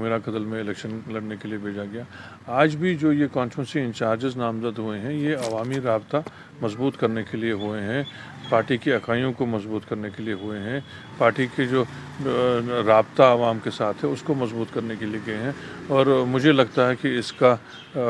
میرا 0.00 0.18
قدل 0.18 0.44
میں 0.44 0.60
الیکشن 0.60 1.00
لڑنے 1.06 1.36
کے 1.42 1.48
لیے 1.48 1.58
بھیجا 1.58 1.82
گیا۔ 1.92 2.02
آج 2.46 2.76
بھی 2.76 2.94
جو 2.94 3.12
یہ 3.12 3.26
کانسٹیچوئنسی 3.32 3.80
انچارجز 3.80 4.36
نامزد 4.36 4.78
ہوئے 4.78 5.00
ہیں، 5.00 5.12
یہ 5.12 5.36
عوامی 5.36 5.74
رابطہ 5.84 6.16
مضبوط 6.62 6.96
کرنے 6.96 7.22
کے 7.30 7.36
لیے 7.36 7.52
ہوئے 7.52 7.80
ہیں۔ 7.80 8.02
پارٹی 8.48 8.76
کی 8.76 8.92
اکائیوں 8.92 9.32
کو 9.32 9.46
مضبوط 9.46 9.88
کرنے 9.88 10.08
کے 10.16 10.22
لیے 10.22 10.34
ہوئے 10.34 10.58
ہیں۔ 10.58 10.80
پارٹی 11.18 11.46
کے 11.56 11.66
جو 11.66 11.84
رابطہ 12.86 13.22
عوام 13.22 13.58
کے 13.64 13.70
ساتھ 13.70 14.04
ہے، 14.04 14.10
اس 14.10 14.22
کو 14.22 14.34
مضبوط 14.34 14.74
کرنے 14.74 14.94
کے 14.98 15.06
لیے 15.06 15.20
گئے 15.26 15.36
ہیں۔ 15.36 15.52
اور 15.88 16.06
مجھے 16.06 16.52
لگتا 16.52 16.90
ہے 16.90 16.96
کہ 16.96 17.18
اس 17.18 17.32
کا 17.32 17.56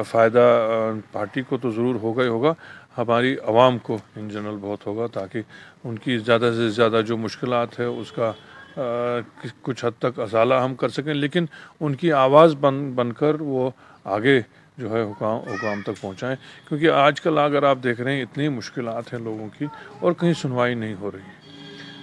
فائدہ 0.02 0.66
پارٹی 1.12 1.42
کو 1.42 1.56
تو 1.56 1.70
ضرور 1.70 1.94
ہوگا 1.94 2.22
ہی 2.22 2.28
ہوگا۔ 2.28 2.54
ہماری 2.98 3.36
عوام 3.46 3.78
کو 3.78 3.98
ان 4.16 4.28
جنرل 4.28 4.56
بہت 4.60 4.86
ہوگا 4.86 5.06
تاکہ 5.06 5.42
ان 5.84 5.98
کی 5.98 6.18
زیادہ 6.18 6.50
سے 6.56 6.68
زیادہ 6.68 7.00
جو 7.06 7.16
مشکلات 7.16 7.80
ہے 7.80 7.84
اس 7.84 8.12
کا 8.12 8.32
کچھ 8.76 9.84
حد 9.84 9.98
تک 9.98 10.18
ازالہ 10.20 10.54
ہم 10.54 10.74
کر 10.74 10.88
سکیں، 10.88 11.12
لیکن 11.14 11.46
ان 11.80 11.94
کی 11.94 12.12
آواز 12.12 12.54
بن 12.60 12.90
بن 12.94 13.12
کر 13.12 13.40
وہ 13.40 13.70
آگے 14.04 14.40
جو 14.78 14.90
ہے 14.90 15.02
حکام 15.02 15.38
حکام 15.48 15.80
تک 15.82 16.00
پہنچائیں، 16.00 16.36
کیونکہ 16.68 16.90
آج 16.90 17.20
کل 17.20 17.38
اگر 17.38 17.62
آپ 17.62 17.78
دیکھ 17.84 18.00
رہے 18.00 18.14
ہیں، 18.14 18.22
اتنی 18.22 18.48
مشکلات 18.48 19.12
ہیں 19.12 19.20
لوگوں 19.20 19.48
کی 19.58 19.66
اور 20.00 20.12
کہیں 20.20 20.32
سنوائی 20.42 20.74
نہیں 20.74 20.94
ہو 21.00 21.10
رہی 21.10 21.44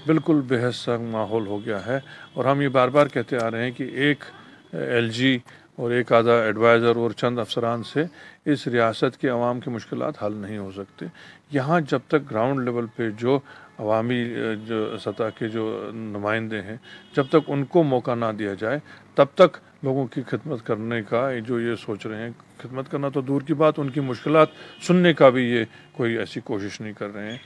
بالکل 0.06 0.42
بحث 0.48 0.76
سا 0.76 0.98
ماحول 1.02 1.46
ہو 1.48 1.64
گیا 1.66 1.86
ہے 1.86 2.00
اور 2.34 2.46
ہم 2.46 2.62
یہ 2.62 2.68
بار 2.70 2.88
بار 2.96 3.08
کہتے 3.08 3.38
آ 3.38 3.50
رہے 3.52 3.64
ہیں 3.64 3.72
کہ 3.72 3.84
ایک 3.84 4.24
ایل 4.72 5.10
جی 5.10 5.38
اور 5.76 5.92
ایک 5.92 6.12
آدھا 6.14 6.34
ایڈوائزر 6.44 6.96
اور 6.96 7.12
چند 7.18 7.40
افسران 7.40 7.84
سے 7.84 8.04
اس 8.52 8.66
ریاست 8.68 9.20
کے 9.22 9.30
عوام 9.30 9.60
کی 9.60 9.70
مشکلات 9.72 10.22
حل 10.24 10.34
نہیں 10.38 10.58
ہو 10.58 10.70
سکتے۔ 10.72 11.06
یہاں 11.52 11.80
جب 11.92 12.00
تک 12.08 12.30
گراؤنڈ 12.32 12.64
لیول 12.66 12.86
پہ 12.96 13.10
جو 13.18 13.40
عوامی 13.84 14.24
جو 14.66 14.98
سطح 14.98 15.30
کے 15.38 15.48
جو 15.48 15.64
نمائندے 15.94 16.62
ہیں، 16.62 16.78
جب 17.16 17.28
تک 17.30 17.44
ان 17.48 17.64
کو 17.66 17.84
موقع 17.84 18.16
نہ 18.16 18.32
دیا 18.40 18.54
جائے، 18.54 18.80
تب 19.16 19.26
تک 19.36 19.58
لوگوں 19.84 20.06
کی 20.08 20.22
خدمت 20.28 20.66
کرنے 20.66 21.02
کا 21.10 21.30
جو 21.48 21.60
یہ 21.60 21.76
سوچ 21.76 22.06
رہے 22.06 22.18
ہیں، 22.18 22.30
خدمت 22.58 22.92
کرنا 22.92 23.10
تو 23.10 23.22
دور 23.22 23.42
کی 23.42 23.54
بات، 23.54 23.80
ان 23.80 23.90
کی 23.90 24.00
مشکلات 24.00 24.48
سننے 24.82 25.14
کا 25.14 25.30
بھی 25.30 25.44
یہ 25.44 25.64
کوئی 25.92 26.18
ایسی 26.18 26.40
کوشش 26.44 26.82
نہیں 26.82 26.94
کر 26.94 27.14
رہے 27.14 27.30
ہیں۔ 27.30 27.38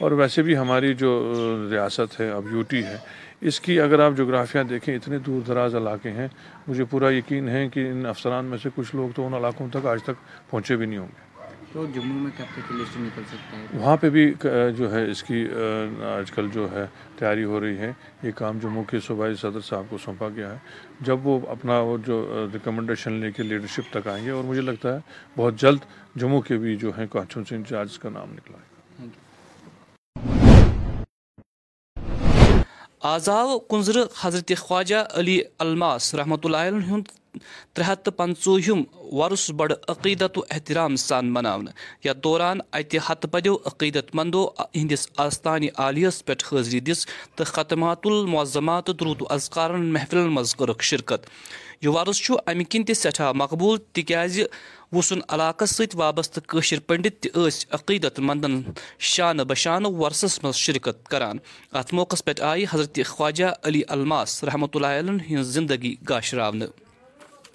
اور 0.00 0.12
ویسے 0.12 0.42
بھی 0.42 0.56
ہماری 0.56 0.94
جو 0.94 1.12
ریاست 1.70 2.20
ہے، 2.20 2.30
اب 2.30 2.44
یو 2.52 2.62
ٹی 2.62 2.82
ہے، 2.84 2.96
اس 3.40 3.60
کی 3.60 3.80
اگر 3.80 4.00
آپ 4.00 4.12
جغرافیہ 4.16 4.62
دیکھیں، 4.62 4.94
اتنے 4.96 5.18
دور 5.18 5.40
دراز 5.46 5.74
علاقے 5.74 6.10
ہیں، 6.10 6.28
مجھے 6.68 6.84
پورا 6.84 7.12
یقین 7.12 7.48
ہے 7.48 7.68
کہ 7.68 7.90
ان 7.90 8.06
افسران 8.06 8.44
میں 8.44 8.58
سے 8.62 8.68
کچھ 8.74 8.96
لوگ 8.96 9.08
تو 9.16 9.26
ان 9.26 9.34
علاقوں 9.34 9.68
تک 9.72 9.86
آج 9.86 10.02
تک 10.02 10.50
پہنچے 10.50 10.76
بھی 10.76 10.86
نہیں 10.86 10.98
ہوں 10.98 11.08
گے۔ 11.08 11.33
تو 11.74 11.84
جموں 11.94 12.18
میں 12.22 12.30
کب 12.38 12.44
تک 12.54 12.70
الیکشن 12.70 13.02
نکل 13.02 13.22
سکتا 13.28 13.56
ہے۔ 13.58 13.78
وہاں 13.78 13.96
پہ 14.00 14.08
بھی 14.10 14.24
جو 14.76 14.90
ہے 14.92 15.10
اس 15.10 15.22
کی 15.22 15.46
آج 16.08 16.30
کل 16.32 16.48
جو 16.52 16.70
ہے 16.72 16.84
تیاری 17.18 17.44
ہو 17.44 17.60
رہی 17.60 17.78
ہے۔ 17.78 17.92
یہ 18.22 18.30
کام 18.36 18.58
جموں 18.62 18.84
کے 18.90 19.00
صوبائی 19.06 19.34
صدر 19.40 19.60
صاحب 19.68 19.84
کو 19.90 19.98
سونپا 20.04 20.28
گیا 20.36 20.50
ہے۔ 20.52 20.58
جب 21.06 21.26
وہ 21.26 21.38
اپنا 21.50 21.78
وہ 21.88 21.96
جو 22.06 22.46
ریکمنڈیشن 22.52 23.12
لے 23.20 23.32
کے 23.36 23.42
لیڈرشپ 23.42 23.92
تک 23.92 24.06
آئیں 24.08 24.24
گے 24.24 24.30
اور 24.30 24.44
مجھے 24.44 24.60
لگتا 24.60 24.94
ہے 24.94 25.00
بہت 25.36 25.54
جلد 25.60 25.82
جموں 26.16 26.40
کے 26.40 26.56
بھی 26.58 26.76
جو 26.76 26.90
ہیں 26.98 27.06
کانسٹیچوئنسی 27.12 27.54
انچارج 27.54 27.98
کا 27.98 28.08
نام 28.10 28.32
نکلا 28.34 28.58
ہے۔ 28.58 29.08
آزاو 33.14 33.58
کنزر 33.70 34.00
حضرت 34.20 34.52
خواجہ 34.58 35.04
علی 35.14 35.40
الماس 35.58 36.14
رحمت 36.14 36.46
اللہ 36.46 36.56
علیہ 36.56 36.78
ترہت 37.74 38.04
ہَتھ 38.04 38.10
تہٕ 39.12 39.50
بڑ 39.50 39.72
عقیدت 39.88 40.38
و 40.38 40.40
احترام 40.50 40.96
سان 40.96 41.32
مناونہٕ۔ 41.32 41.72
یا 42.04 42.12
دوران 42.24 42.58
اَتہِ 42.72 42.98
ہَتہٕ 43.10 43.30
بَدیو 43.32 43.56
عقیدت 43.64 44.14
مندو 44.14 44.50
یِہِنٛدِس 44.58 45.08
آستانہِ 45.16 45.68
عالیَس 45.76 46.24
پٮ۪ٹھ 46.24 46.54
حٲضری 46.54 46.80
دِژ 46.80 47.06
تہٕ 47.34 47.46
ختمات 47.46 47.98
المعظمات 48.04 48.86
درود 48.86 49.22
و 49.22 49.24
اذکارن 49.30 49.92
محفل 49.92 50.28
مز 50.28 50.56
شرکت 50.56 50.82
شِرکت۔ 50.82 51.26
ورس 51.82 51.90
وۄرُس 51.90 52.22
چھُ 52.22 52.36
اَمہِ 52.46 52.64
کِنۍ 52.68 52.84
مقبول 52.84 52.96
سٮ۪ٹھاہ 52.96 53.32
وسن 53.32 53.78
تِکیٛازِ 53.92 54.42
ست 54.92 55.18
وابستہ 55.28 55.64
سۭتۍ 55.66 56.00
وابستہٕ 56.00 56.46
کٲشِر 56.46 56.78
پٔنڈِت 56.80 57.20
تہِ 57.20 57.30
ٲسۍ 57.34 57.66
عقیٖدت 57.70 58.20
منٛدَن 58.20 58.62
شانہٕ 58.98 59.44
بشانہٕ 59.44 59.92
کران۔ 61.08 61.36
ات 61.72 61.92
موقع 61.92 62.16
پٮ۪ٹھ 62.24 62.42
آئی 62.42 62.64
حضرت 62.70 62.98
خواجہ 63.06 63.44
علی 63.62 63.82
الماس 63.88 64.44
رحمت 64.44 64.76
اللہ 64.76 64.86
علیہ 64.86 65.42
زندگی 65.42 65.94
گاشراونہٕ۔ 66.08 66.83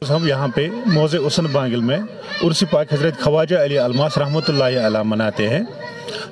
ہم 0.07 0.27
یہاں 0.27 0.47
پہ 0.55 0.67
موزے 0.85 1.17
اسن 1.17 1.45
بانگل 1.51 1.81
میں 1.81 1.97
عرسی 2.43 2.65
پاک 2.71 2.93
حضرت 2.93 3.19
خواجہ 3.21 3.55
علی 3.63 3.77
الماس 3.79 4.17
رحمۃ 4.17 4.47
اللہ 4.47 4.63
علیہ 4.63 5.01
مناتے 5.05 5.47
ہیں، 5.49 5.61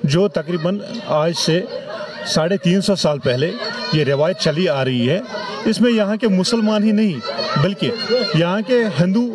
جو 0.04 0.28
تقریباً 0.28 0.78
آج 1.06 1.34
سے 1.38 1.60
ساڑھے 2.34 2.58
تین 2.64 2.82
سو 2.82 2.96
سال 2.96 3.20
پہلے 3.20 3.52
یہ 3.94 4.04
روایت 4.04 4.40
چلی 4.40 4.68
آ 4.70 4.84
رہی 4.86 5.10
ہے۔ 5.10 5.20
اس 5.66 5.82
میں 5.82 5.92
یہاں 5.92 6.16
کے 6.16 6.28
مسلمان 6.28 6.84
ہی 6.84 6.92
نہیں، 6.92 7.60
بلکہ 7.64 7.92
یہاں 8.34 8.62
کے 8.68 8.82
ہندو 9.00 9.26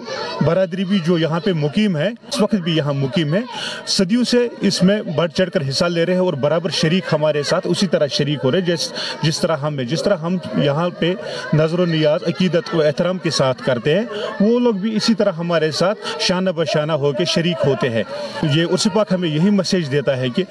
برادری 0.40 0.84
بھی 0.84 0.98
جو 1.06 1.18
یہاں 1.18 1.40
پہ 1.40 1.52
مقیم 1.52 1.96
ہے، 1.96 2.08
اس 2.28 2.40
وقت 2.40 2.54
بھی 2.54 2.76
یہاں 2.76 2.92
مقیم 2.92 3.34
ہے۔ 3.34 3.40
صدیوں 3.86 4.24
سے 4.24 4.38
اس 4.60 4.82
میں 4.82 5.00
بڑھ 5.16 5.30
چڑھ 5.30 5.50
کر 5.50 5.68
حصہ 5.68 5.84
لے 5.84 6.06
رہے 6.06 6.12
ہیں 6.12 6.20
اور 6.20 6.32
برابر 6.44 6.70
شریک 6.70 7.12
ہمارے 7.12 7.42
ساتھ 7.42 7.66
اسی 7.70 7.86
طرح 7.86 8.06
شریک 8.06 8.44
ہو 8.44 8.52
رہے 8.52 8.60
جس 8.60 8.92
جس 9.22 9.40
طرح 9.40 9.56
ہم 9.56 9.80
جس 9.88 10.02
طرح 10.02 10.16
ہم 10.16 10.36
یہاں 10.56 10.88
پہ 10.98 11.12
نظر 11.54 11.78
و 11.78 11.84
نیاز، 11.84 12.24
عقیدت 12.26 12.74
و 12.74 12.82
احترام 12.82 13.18
کے 13.18 13.30
ساتھ 13.30 13.62
کرتے 13.64 13.94
ہیں، 13.94 14.04
وہ 14.40 14.58
لوگ 14.60 14.74
بھی 14.74 14.94
اسی 14.96 15.14
طرح 15.14 15.32
ہمارے 15.32 15.70
ساتھ 15.70 15.98
شانہ 16.20 16.50
بشانہ 16.50 16.92
ہو 16.92 17.12
کے 17.18 17.24
شریک 17.24 17.66
ہوتے 17.66 17.90
ہیں۔ 17.90 18.02
یہ 18.42 18.64
عرص 18.72 18.86
پاک 18.94 19.12
ہمیں 19.12 19.28
یہی 19.28 19.50
میسیج 19.50 19.90
دیتا 19.92 20.16
ہے 20.16 20.28
کہ 20.28 20.44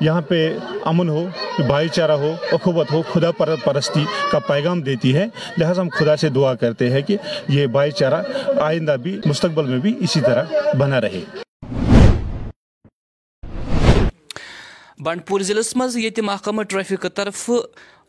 یہاں 0.00 0.20
پہ 0.28 0.38
امن 0.84 1.08
ہو، 1.08 1.26
بھائی 1.66 1.88
چارہ 1.88 2.12
ہو، 2.12 2.34
اخوت 2.52 2.92
ہو، 2.92 3.02
خدا 3.12 3.30
پرستی 3.64 4.04
کا 4.30 4.38
پیغام 4.38 4.80
دیتی 4.82 5.14
ہے۔ 5.16 5.26
لہٰذا 5.58 5.80
ہم 5.82 5.88
خدا 5.88 6.16
سے 6.16 6.28
دعا 6.28 6.54
کرتے 6.54 6.90
ہیں 6.90 7.00
کہ 7.02 7.16
یہ 7.48 7.66
بھائی 7.66 7.90
چارہ 7.90 8.22
آئندہ 8.72 8.96
بھی 9.02 9.18
مستقبل 9.26 9.66
میں 9.66 9.78
بھی 9.78 9.94
اسی 10.00 10.20
طرح 10.20 10.74
بنا 10.78 11.00
رہے 11.00 11.24
بنڈ 15.00 15.20
پور 15.26 15.40
ضلع 15.40 15.60
مز 15.76 15.96
یہ 15.96 16.20
محکمہ 16.22 16.62
ٹریفک 16.62 17.06
طرف 17.14 17.48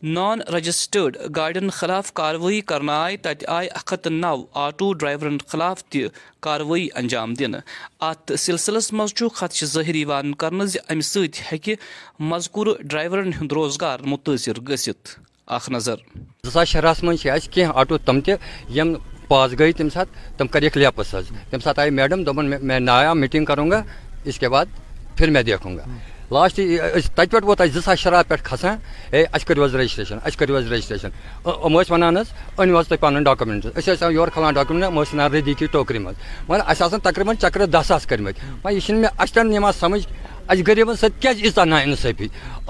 نان 0.04 0.40
رجسٹرڈ 0.54 1.16
گاڑین 1.36 1.70
خلاف 1.70 2.12
کاروٲیی 2.12 2.60
کرنا 2.70 3.00
آئی 3.02 3.16
تت 3.16 3.44
آئی 3.48 3.68
اخت 3.74 4.06
نو 4.12 4.34
آٹو 4.64 4.92
ڈرائیورن 4.92 5.36
خلاف 5.48 5.82
تی 5.84 6.02
کاروٲیی 6.46 6.88
انجام 6.94 7.34
دن 7.34 7.54
ات 8.00 8.32
سلسلس 8.38 8.92
مز 8.92 9.14
خدشہ 9.34 9.66
ظاہر 9.66 9.94
یوان 9.94 10.34
کرنے 10.34 10.66
زِ 10.66 10.78
امہِ 10.88 11.04
سۭتۍ 11.04 11.42
ہیٚکہِ 11.50 11.74
مذکور 12.32 12.66
ڈرائیورن 12.82 13.32
ہند 13.40 13.52
روزگار 13.52 14.06
متاثر 14.06 14.60
گسیت 14.68 15.08
اکھ 15.48 15.70
نظر 15.70 15.96
زٕ 16.44 16.50
ساس 16.52 16.68
شُراہس 16.68 17.02
منٛز 17.02 17.20
چھِ 17.20 17.30
اَسہِ 17.30 17.52
کینٛہہ 17.52 17.78
آٹوٗ 17.80 17.98
تِم 18.06 18.20
پاس 19.28 19.58
گئی 19.58 19.72
تمہِ 19.72 19.92
ساتہٕ 19.92 20.38
تِم 20.38 20.46
لیا 20.76 20.90
پس 20.90 21.14
حظ 21.14 21.30
تم 21.50 21.58
ساتھ 21.64 21.80
آئی 21.80 21.90
میڈم 21.90 22.22
دوٚپُن 22.24 22.50
مےٚ 22.66 22.80
نایا 22.80 23.12
میٹنگ 23.12 23.44
کروں 23.44 23.70
گا۔ 23.70 23.82
اس 24.24 24.38
کے 24.38 24.48
بعد 24.48 24.66
پھر 25.16 25.30
میں 25.30 25.42
دیکھوں 25.42 25.76
گا۔ 25.76 25.84
لاسٹ 26.32 26.58
أسۍ 26.60 27.08
تَتہِ 27.14 27.30
پٮ۪ٹھ 27.30 27.44
ووت 27.44 27.60
اَسہِ 27.60 27.72
زٕ 27.74 27.80
ساس 27.84 27.98
شُراہ 27.98 28.22
ہے 28.62 29.22
اَسہِ 29.22 29.46
کٔرِو 29.46 29.64
رجسٹریشن 29.64 29.74
رَجِسٹرٛیشَن 29.74 30.18
کرو 30.38 30.56
رجسٹریشن 30.56 30.56
حظ 30.56 30.72
رَجِسٹرٛیشن 30.72 31.08
یِم 31.46 31.80
ٲسۍ 31.80 31.90
وَنان 31.90 32.16
حظ 32.16 32.26
أنِو 32.60 32.78
حظ 32.78 32.88
تُہۍ 32.88 32.98
پَنُن 33.00 33.22
ڈاکومٮ۪نٛٹ 33.22 33.78
أسۍ 33.78 33.92
ردی 35.32 35.54
کی 35.58 35.66
ٹوکری 35.72 35.98
منٛز 35.98 36.48
مگر 36.48 36.60
اَسہِ 36.66 36.82
تقریباً 37.02 37.36
چکر 37.42 37.66
دہ 37.66 37.82
ساس 37.84 38.06
کٔرمٕتۍ 38.06 38.40
وۄنۍ 38.64 38.74
یہِ 38.74 38.82
چھِنہٕ 38.82 39.00
مےٚ 39.00 39.10
اَسہِ 39.18 39.34
اس 40.50 40.58
غریبن 40.66 40.96
ست 41.00 41.26
اس 41.26 41.58
انا 41.58 41.78
انصافی؟ 41.78 42.26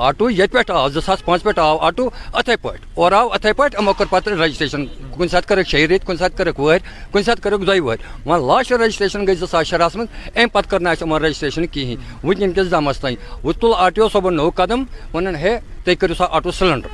آٹو 0.06 0.30
یت 0.30 0.52
پہ 0.52 0.72
آو 0.72 0.88
زاس 0.88 1.24
پانچ 1.24 1.42
پہ 1.42 1.60
آو 1.60 1.76
آٹو، 1.86 2.08
اتھے 2.34 2.56
پہ 2.62 2.68
اور 2.94 3.12
آو 3.12 3.28
اتھے 3.34 3.52
پہ 3.52 3.62
ہمو 3.78 3.92
کر 3.98 4.04
پتہ 4.10 4.30
رجسٹریشن۔ 4.30 4.84
کن 5.16 5.28
سات 5.28 5.46
کرک 5.48 5.68
شی 5.68 5.86
ریت 5.88 6.06
کن 6.06 6.16
سات 6.16 6.36
کرک 6.38 6.60
ور 6.60 6.78
کن 7.12 7.22
سات 7.22 7.42
کرک 7.42 7.66
دے 7.66 7.78
ور 7.80 7.96
ون 8.26 8.46
لاسٹ 8.46 8.72
رجسٹریشن 8.72 9.26
گئی 9.26 9.34
زاس 9.40 9.54
شراس 9.68 9.96
من 9.96 10.06
ام 10.34 10.48
پتہ 10.52 10.70
کرنا 10.70 10.90
اس 10.90 11.02
ہمو 11.02 11.18
رجسٹریشن 11.18 11.66
کہین 11.66 11.96
وت 12.24 12.42
ان 12.42 12.52
کس 12.52 12.70
دامس 12.70 13.00
تین 13.00 13.14
وت 13.44 13.60
تل 13.60 13.74
آٹو 13.76 14.08
صبح 14.12 14.30
نو 14.30 14.50
قدم، 14.56 14.84
ونن 15.14 15.36
ہے 15.36 15.58
تھی 15.84 15.94
کرو 15.94 16.14
سا 16.18 16.26
آٹو 16.30 16.50
سلنڈر 16.58 16.88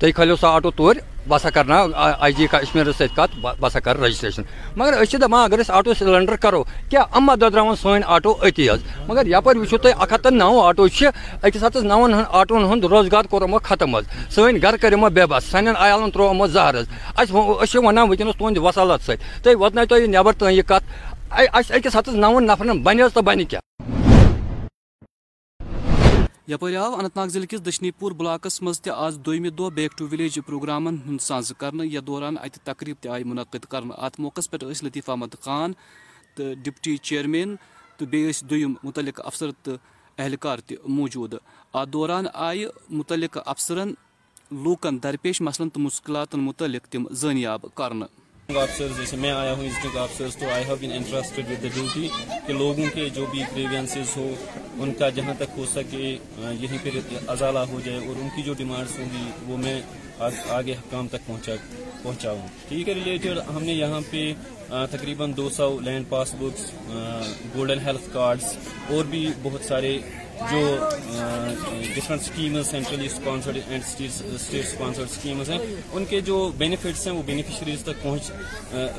تھی 0.00 0.12
کھلیو 0.12 0.36
سا 0.40 0.48
آٹو 0.56 0.70
تور۔ 0.76 0.94
بہ 1.28 1.38
سا 1.38 1.50
کرنا 1.50 1.84
آئی 1.94 2.32
جی 2.32 2.46
کشمیر 2.50 2.90
ست 2.92 3.16
کت 3.16 3.34
بہ 3.38 3.68
سا 3.68 3.80
کر 3.80 3.98
رجسٹریشن 3.98 4.42
مگر 4.76 5.00
اس 5.00 5.12
دپان 5.12 5.42
اگر 5.42 5.58
اس 5.58 5.70
آٹو 5.70 5.94
سلینڈر 5.94 6.36
کرو 6.36 6.62
کیا 6.90 7.04
اما 7.12 7.34
ددرا 7.34 7.74
سن 7.82 8.04
آٹو 8.06 8.34
اتی 8.40 8.68
حض 8.70 8.82
مگر 9.08 9.26
یپر 9.26 9.56
وچو 9.56 9.78
تھی 9.78 9.90
اک 9.92 10.12
ہتھ 10.12 10.26
نو 10.32 10.60
آٹو 10.60 10.86
اکس 11.42 11.62
ہتس 11.62 11.82
نون 11.84 12.14
آٹون 12.30 12.64
ہند 12.64 12.84
روزگار 12.86 13.24
کور 13.30 13.48
ختم 13.62 13.96
حض 13.96 14.34
سن 14.34 14.60
گھر 14.62 14.76
کر 14.76 14.92
ہمو 14.92 15.10
بے 15.10 15.26
بس 15.26 15.50
سان 15.50 15.68
عیالن 15.68 16.10
ترو 16.10 16.30
ہمو 16.30 16.46
زہر 16.48 16.80
حض 17.18 17.34
ونان 17.76 18.08
ونکس 18.08 18.38
تہد 18.38 18.58
وسالت 18.58 19.06
ست 19.06 19.42
تھی 19.42 19.54
واتن 19.54 19.84
تھی 19.86 20.06
نبر 20.08 20.32
تہ 20.34 20.60
کت 20.68 20.92
اکس 21.32 21.96
ہتس 21.96 22.14
نون 22.16 22.46
نفرن 22.46 22.82
بنہ 22.82 23.02
حض 23.02 23.12
تو 23.12 23.22
بنہ 23.22 23.42
کیا 23.50 23.69
یپٲرۍ 26.50 26.76
آو 26.76 26.94
اننت 26.94 27.16
ناگ 27.16 27.28
ضلع 27.28 27.46
کِس 27.46 27.66
دشنی 27.66 27.90
پور 27.90 28.12
بلاکس 28.12 28.62
مز 28.62 28.80
تہِ 28.80 28.92
آز 28.92 29.18
دوٚیمہِ 29.24 29.50
دۄہ 29.58 29.70
بیک 29.70 29.92
ٹو 29.98 30.06
ولیج 30.12 30.38
پروگرامن 30.46 30.96
ہُنٛد 31.06 31.20
سانزٕ 31.20 31.54
کرنہٕ، 31.58 31.86
یتھ 31.86 32.04
دوران 32.04 32.34
اتہِ 32.38 32.60
تقریٖب 32.64 33.02
تہِ 33.02 33.10
آیہِ 33.10 33.24
مُنعقد 33.24 33.64
کرنہٕ۔ 33.64 33.94
اتھ 33.98 34.20
موقعس 34.20 34.82
لطیف 34.82 35.10
احمد 35.10 35.34
خان 35.40 35.72
تو 36.34 36.42
ڈپٹی 36.62 36.96
چیرمین 36.96 37.56
تو 37.96 38.06
بیٚیہِ 38.06 38.30
ٲسۍ 38.30 38.48
دوٚیِم 38.48 38.74
افسر 39.24 39.50
تو 39.62 39.72
اہلکار 40.18 40.58
تہِ 40.58 40.76
موٗجوٗد۔ 40.84 41.34
اتھ 41.72 41.90
دوران 41.90 42.24
آئی 42.34 42.66
متعلق 42.90 43.38
افسرن 43.46 43.88
لوٗکن 44.50 45.02
درپیش 45.02 45.40
مثلاً 45.40 45.68
تہٕ 45.68 45.82
مُشکلاتن 45.82 46.40
مُتعلِق 46.40 46.86
تِم 46.86 47.06
زٲنیاب 47.10 47.66
کرنہٕ۔ 47.74 48.19
آفسرز 48.56 48.96
جیسے 48.98 49.16
میں 49.16 49.30
آیا 49.30 49.52
ہوں 49.52 49.64
ڈسٹرکٹ 49.64 49.96
آفسرز 49.96 50.36
تو 50.36 50.48
I 50.52 50.64
have 50.64 50.76
been 50.80 50.92
interested 50.92 51.50
with 51.50 51.62
the 51.62 51.68
duty 51.74 52.08
کہ 52.46 52.52
لوگوں 52.52 52.86
کے 52.94 53.08
جو 53.14 53.26
بھی 53.30 53.42
گریوینسز 53.56 54.16
ہو 54.16 54.28
ان 54.78 54.92
کا 54.98 55.08
جہاں 55.16 55.34
تک 55.38 55.58
ہو 55.58 55.64
سکے 55.72 56.16
یہیں 56.60 56.78
پہ 56.82 56.90
ازالہ 57.28 57.58
ہو 57.70 57.80
جائے 57.84 57.98
اور 57.98 58.20
ان 58.22 58.28
کی 58.36 58.42
جو 58.42 58.54
ڈیمانڈس 58.54 58.98
ہوں 58.98 59.08
گی، 59.12 59.30
وہ 59.46 59.56
میں 59.56 59.80
آگے 60.50 60.72
حکام 60.72 61.08
تک 61.08 61.26
پہنچا، 61.26 61.52
پہنچاؤں۔ 62.02 62.46
ٹھیک 62.68 62.88
ہے 62.88 62.94
ریلیٹڈ 62.94 63.38
ہم 63.48 63.62
نے 63.62 63.72
یہاں 63.72 64.00
پہ 64.10 64.32
تقریباً 64.90 65.32
دو 65.36 65.48
سو 65.50 65.68
land 65.80 66.08
passbooks 66.38 66.72
golden 67.54 67.78
health 67.86 68.08
cards 68.12 68.56
اور 68.90 69.04
بھی 69.10 69.26
بہت 69.42 69.64
سارے 69.64 69.98
جو 70.40 70.60
different 71.94 72.22
schemes 72.22 72.70
centrally 72.70 73.06
sponsored 73.06 73.58
and 73.68 73.82
state 73.84 74.64
sponsored 74.64 75.10
schemes 75.10 75.50
ہیں. 75.50 75.58
ان 75.92 76.04
کے 76.08 76.20
جو 76.20 76.36
بینیفٹس 76.58 77.06
ہیں، 77.06 77.14
وہ 77.14 77.22
بینیفیشریز 77.26 77.82
تک 77.84 78.02
پہنچ 78.02 78.30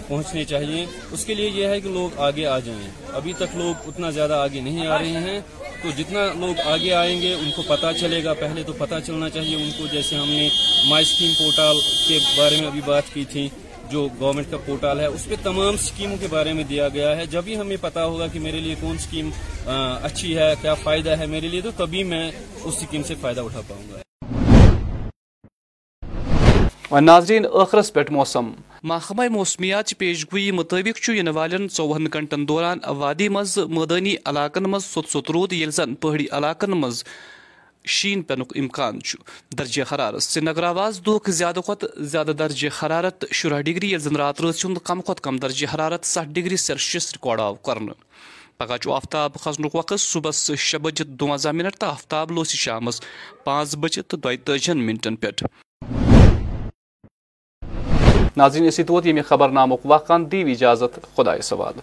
پہنچنے 0.08 0.44
چاہیے. 0.46 0.86
اس 1.12 1.26
کے 1.26 1.34
لیے 1.36 1.50
یہ 1.50 1.68
ہے 1.68 1.80
کہ 1.82 1.90
لوگ 1.90 2.20
آگے 2.28 2.46
آ 2.46 2.60
جائیں. 2.60 2.90
ابھی 3.14 3.34
تک 3.38 3.56
لوگ 3.56 3.88
اتنا 3.88 4.10
زیادہ 4.10 4.34
آگے 4.34 4.62
نہیں 4.62 4.88
آ 4.88 5.00
رہے 5.00 5.22
ہیں. 5.28 5.40
تو 5.84 5.90
جتنا 5.98 6.26
لوگ 6.40 6.60
آگے 6.66 6.94
آئیں 6.94 7.22
گے، 7.22 7.34
ان 7.34 7.52
کو 7.56 7.62
پتہ 7.68 7.92
چلے 8.00 8.24
گا. 8.24 8.34
پہلے 8.40 8.64
تو 8.64 8.74
پتہ 8.78 8.96
چلنا 9.06 9.30
چاہیے 9.30 9.56
ان 9.56 9.70
کو. 9.78 9.88
جیسے 9.92 10.16
ہم 10.16 10.30
نے 10.30 10.48
مائی 10.90 11.06
اسکیم 11.06 11.34
پورٹال 11.40 11.80
کے 12.08 12.20
بارے 12.38 12.58
میں 12.60 12.68
ابھی 12.68 12.82
بات 12.86 13.14
کی 13.14 13.26
تھی. 13.32 13.48
جو 13.92 14.08
گورنمنٹ 14.20 14.48
کا 14.52 14.58
پورٹال 14.66 15.00
ہے 15.00 15.06
اس 15.06 15.26
پہ 15.26 15.36
تمام 15.44 15.78
سکیموں 15.78 16.18
کے 16.22 16.28
بارے 16.32 16.54
میں 16.54 16.64
دیا 16.64 16.88
گیا 16.90 17.16
ہے۔ 17.18 17.26
جب 17.26 17.44
ہی 17.48 17.56
ہمیں 17.58 17.78
پتا 17.82 18.06
ہوگا 18.06 18.28
کہ 18.34 18.40
میرے 18.40 18.60
لیے 18.60 18.76
کون 18.82 18.98
سکیم 18.98 19.30
اچھی 20.04 20.38
ہے 20.38 20.54
کیا 20.62 20.74
فائدہ 20.84 21.18
ہے 21.20 21.26
میرے 21.26 21.48
لیے 21.48 21.62
تو 21.62 21.72
تبھی 21.78 22.04
میں 22.04 22.32
اس 22.64 22.76
سکیم 22.76 23.04
سے 23.08 23.16
فائدہ 23.22 23.42
اٹھا 23.42 23.62
پاؤں 23.68 23.92
گا۔ 23.92 24.00
ناظرین 27.00 27.44
ٲخرس 27.44 27.92
پیٹ 27.94 28.10
موسم۔ 28.12 28.52
محکمہ 28.84 29.28
موسمیات 29.32 29.94
پیش 29.98 30.26
گوئی 30.32 30.52
مطابق 30.52 31.10
ان 31.10 31.16
یِنہٕ 31.18 31.68
چوہن 31.68 32.08
ژۄوُہن 32.08 32.48
دوران 32.48 32.78
وادی 32.98 33.28
مز 33.30 33.58
مٲدٲنی 33.58 34.16
علاقن 34.26 34.64
مز 34.64 34.84
سوٚت 34.86 35.08
سوٚت 35.10 35.32
رود 35.32 35.54
یل 35.54 35.72
زن 35.72 35.96
پہاڑی 35.96 36.26
علاقن 36.32 36.72
مز۔ 36.72 37.04
شین 37.86 38.22
پینک 38.22 38.54
امکان 38.56 39.00
درجہ 39.58 39.84
حرارت۔ 39.92 40.24
سری 40.24 40.44
نگر 40.46 40.64
آواز 40.64 41.00
دہ 41.06 41.30
زیادہ 41.32 41.60
کھت 41.66 41.86
زیادہ 42.12 42.32
درجہ 42.40 42.70
حرارت 42.82 43.26
شرہ 43.32 43.62
ڈگری، 43.62 43.92
یل 43.92 44.00
زن 44.00 44.16
رات 44.16 44.42
رات 44.42 44.66
ہند 44.66 44.78
کم 44.84 45.02
کھت 45.02 45.22
کم 45.24 45.38
درجہ 45.38 45.74
حرارت 45.74 46.06
ستھ 46.06 46.34
ڈگری 46.34 46.58
سیلشیس 46.58 47.12
ریکارڈ 47.14 47.40
آو 47.40 47.56
کر 47.56 47.78
پگہ 48.58 48.92
آفتاب 48.96 49.36
کھسن 49.44 49.66
وقت، 49.74 50.00
صبح 50.00 50.32
شی 50.58 50.78
بجے 50.78 51.04
دونزہ 51.20 51.50
منٹ 51.50 51.78
تو 51.80 51.86
آفتاب 51.88 52.32
لوس 52.32 52.54
شام 52.56 52.90
پانچ 53.44 53.76
بجت 53.76 54.16
دتجن 54.24 54.86
منٹن 54.86 55.16
پہ 55.16 55.30
ناظرین، 58.38 58.68
اسی 58.68 58.84
طور 58.84 59.04
یہ 59.04 59.22
خبر 59.28 59.50
نامک 59.50 59.86
وقان 59.86 60.32
دیو 60.32 60.48
اجازت 60.48 61.00
خدا 61.16 61.42
سوال 61.42 61.80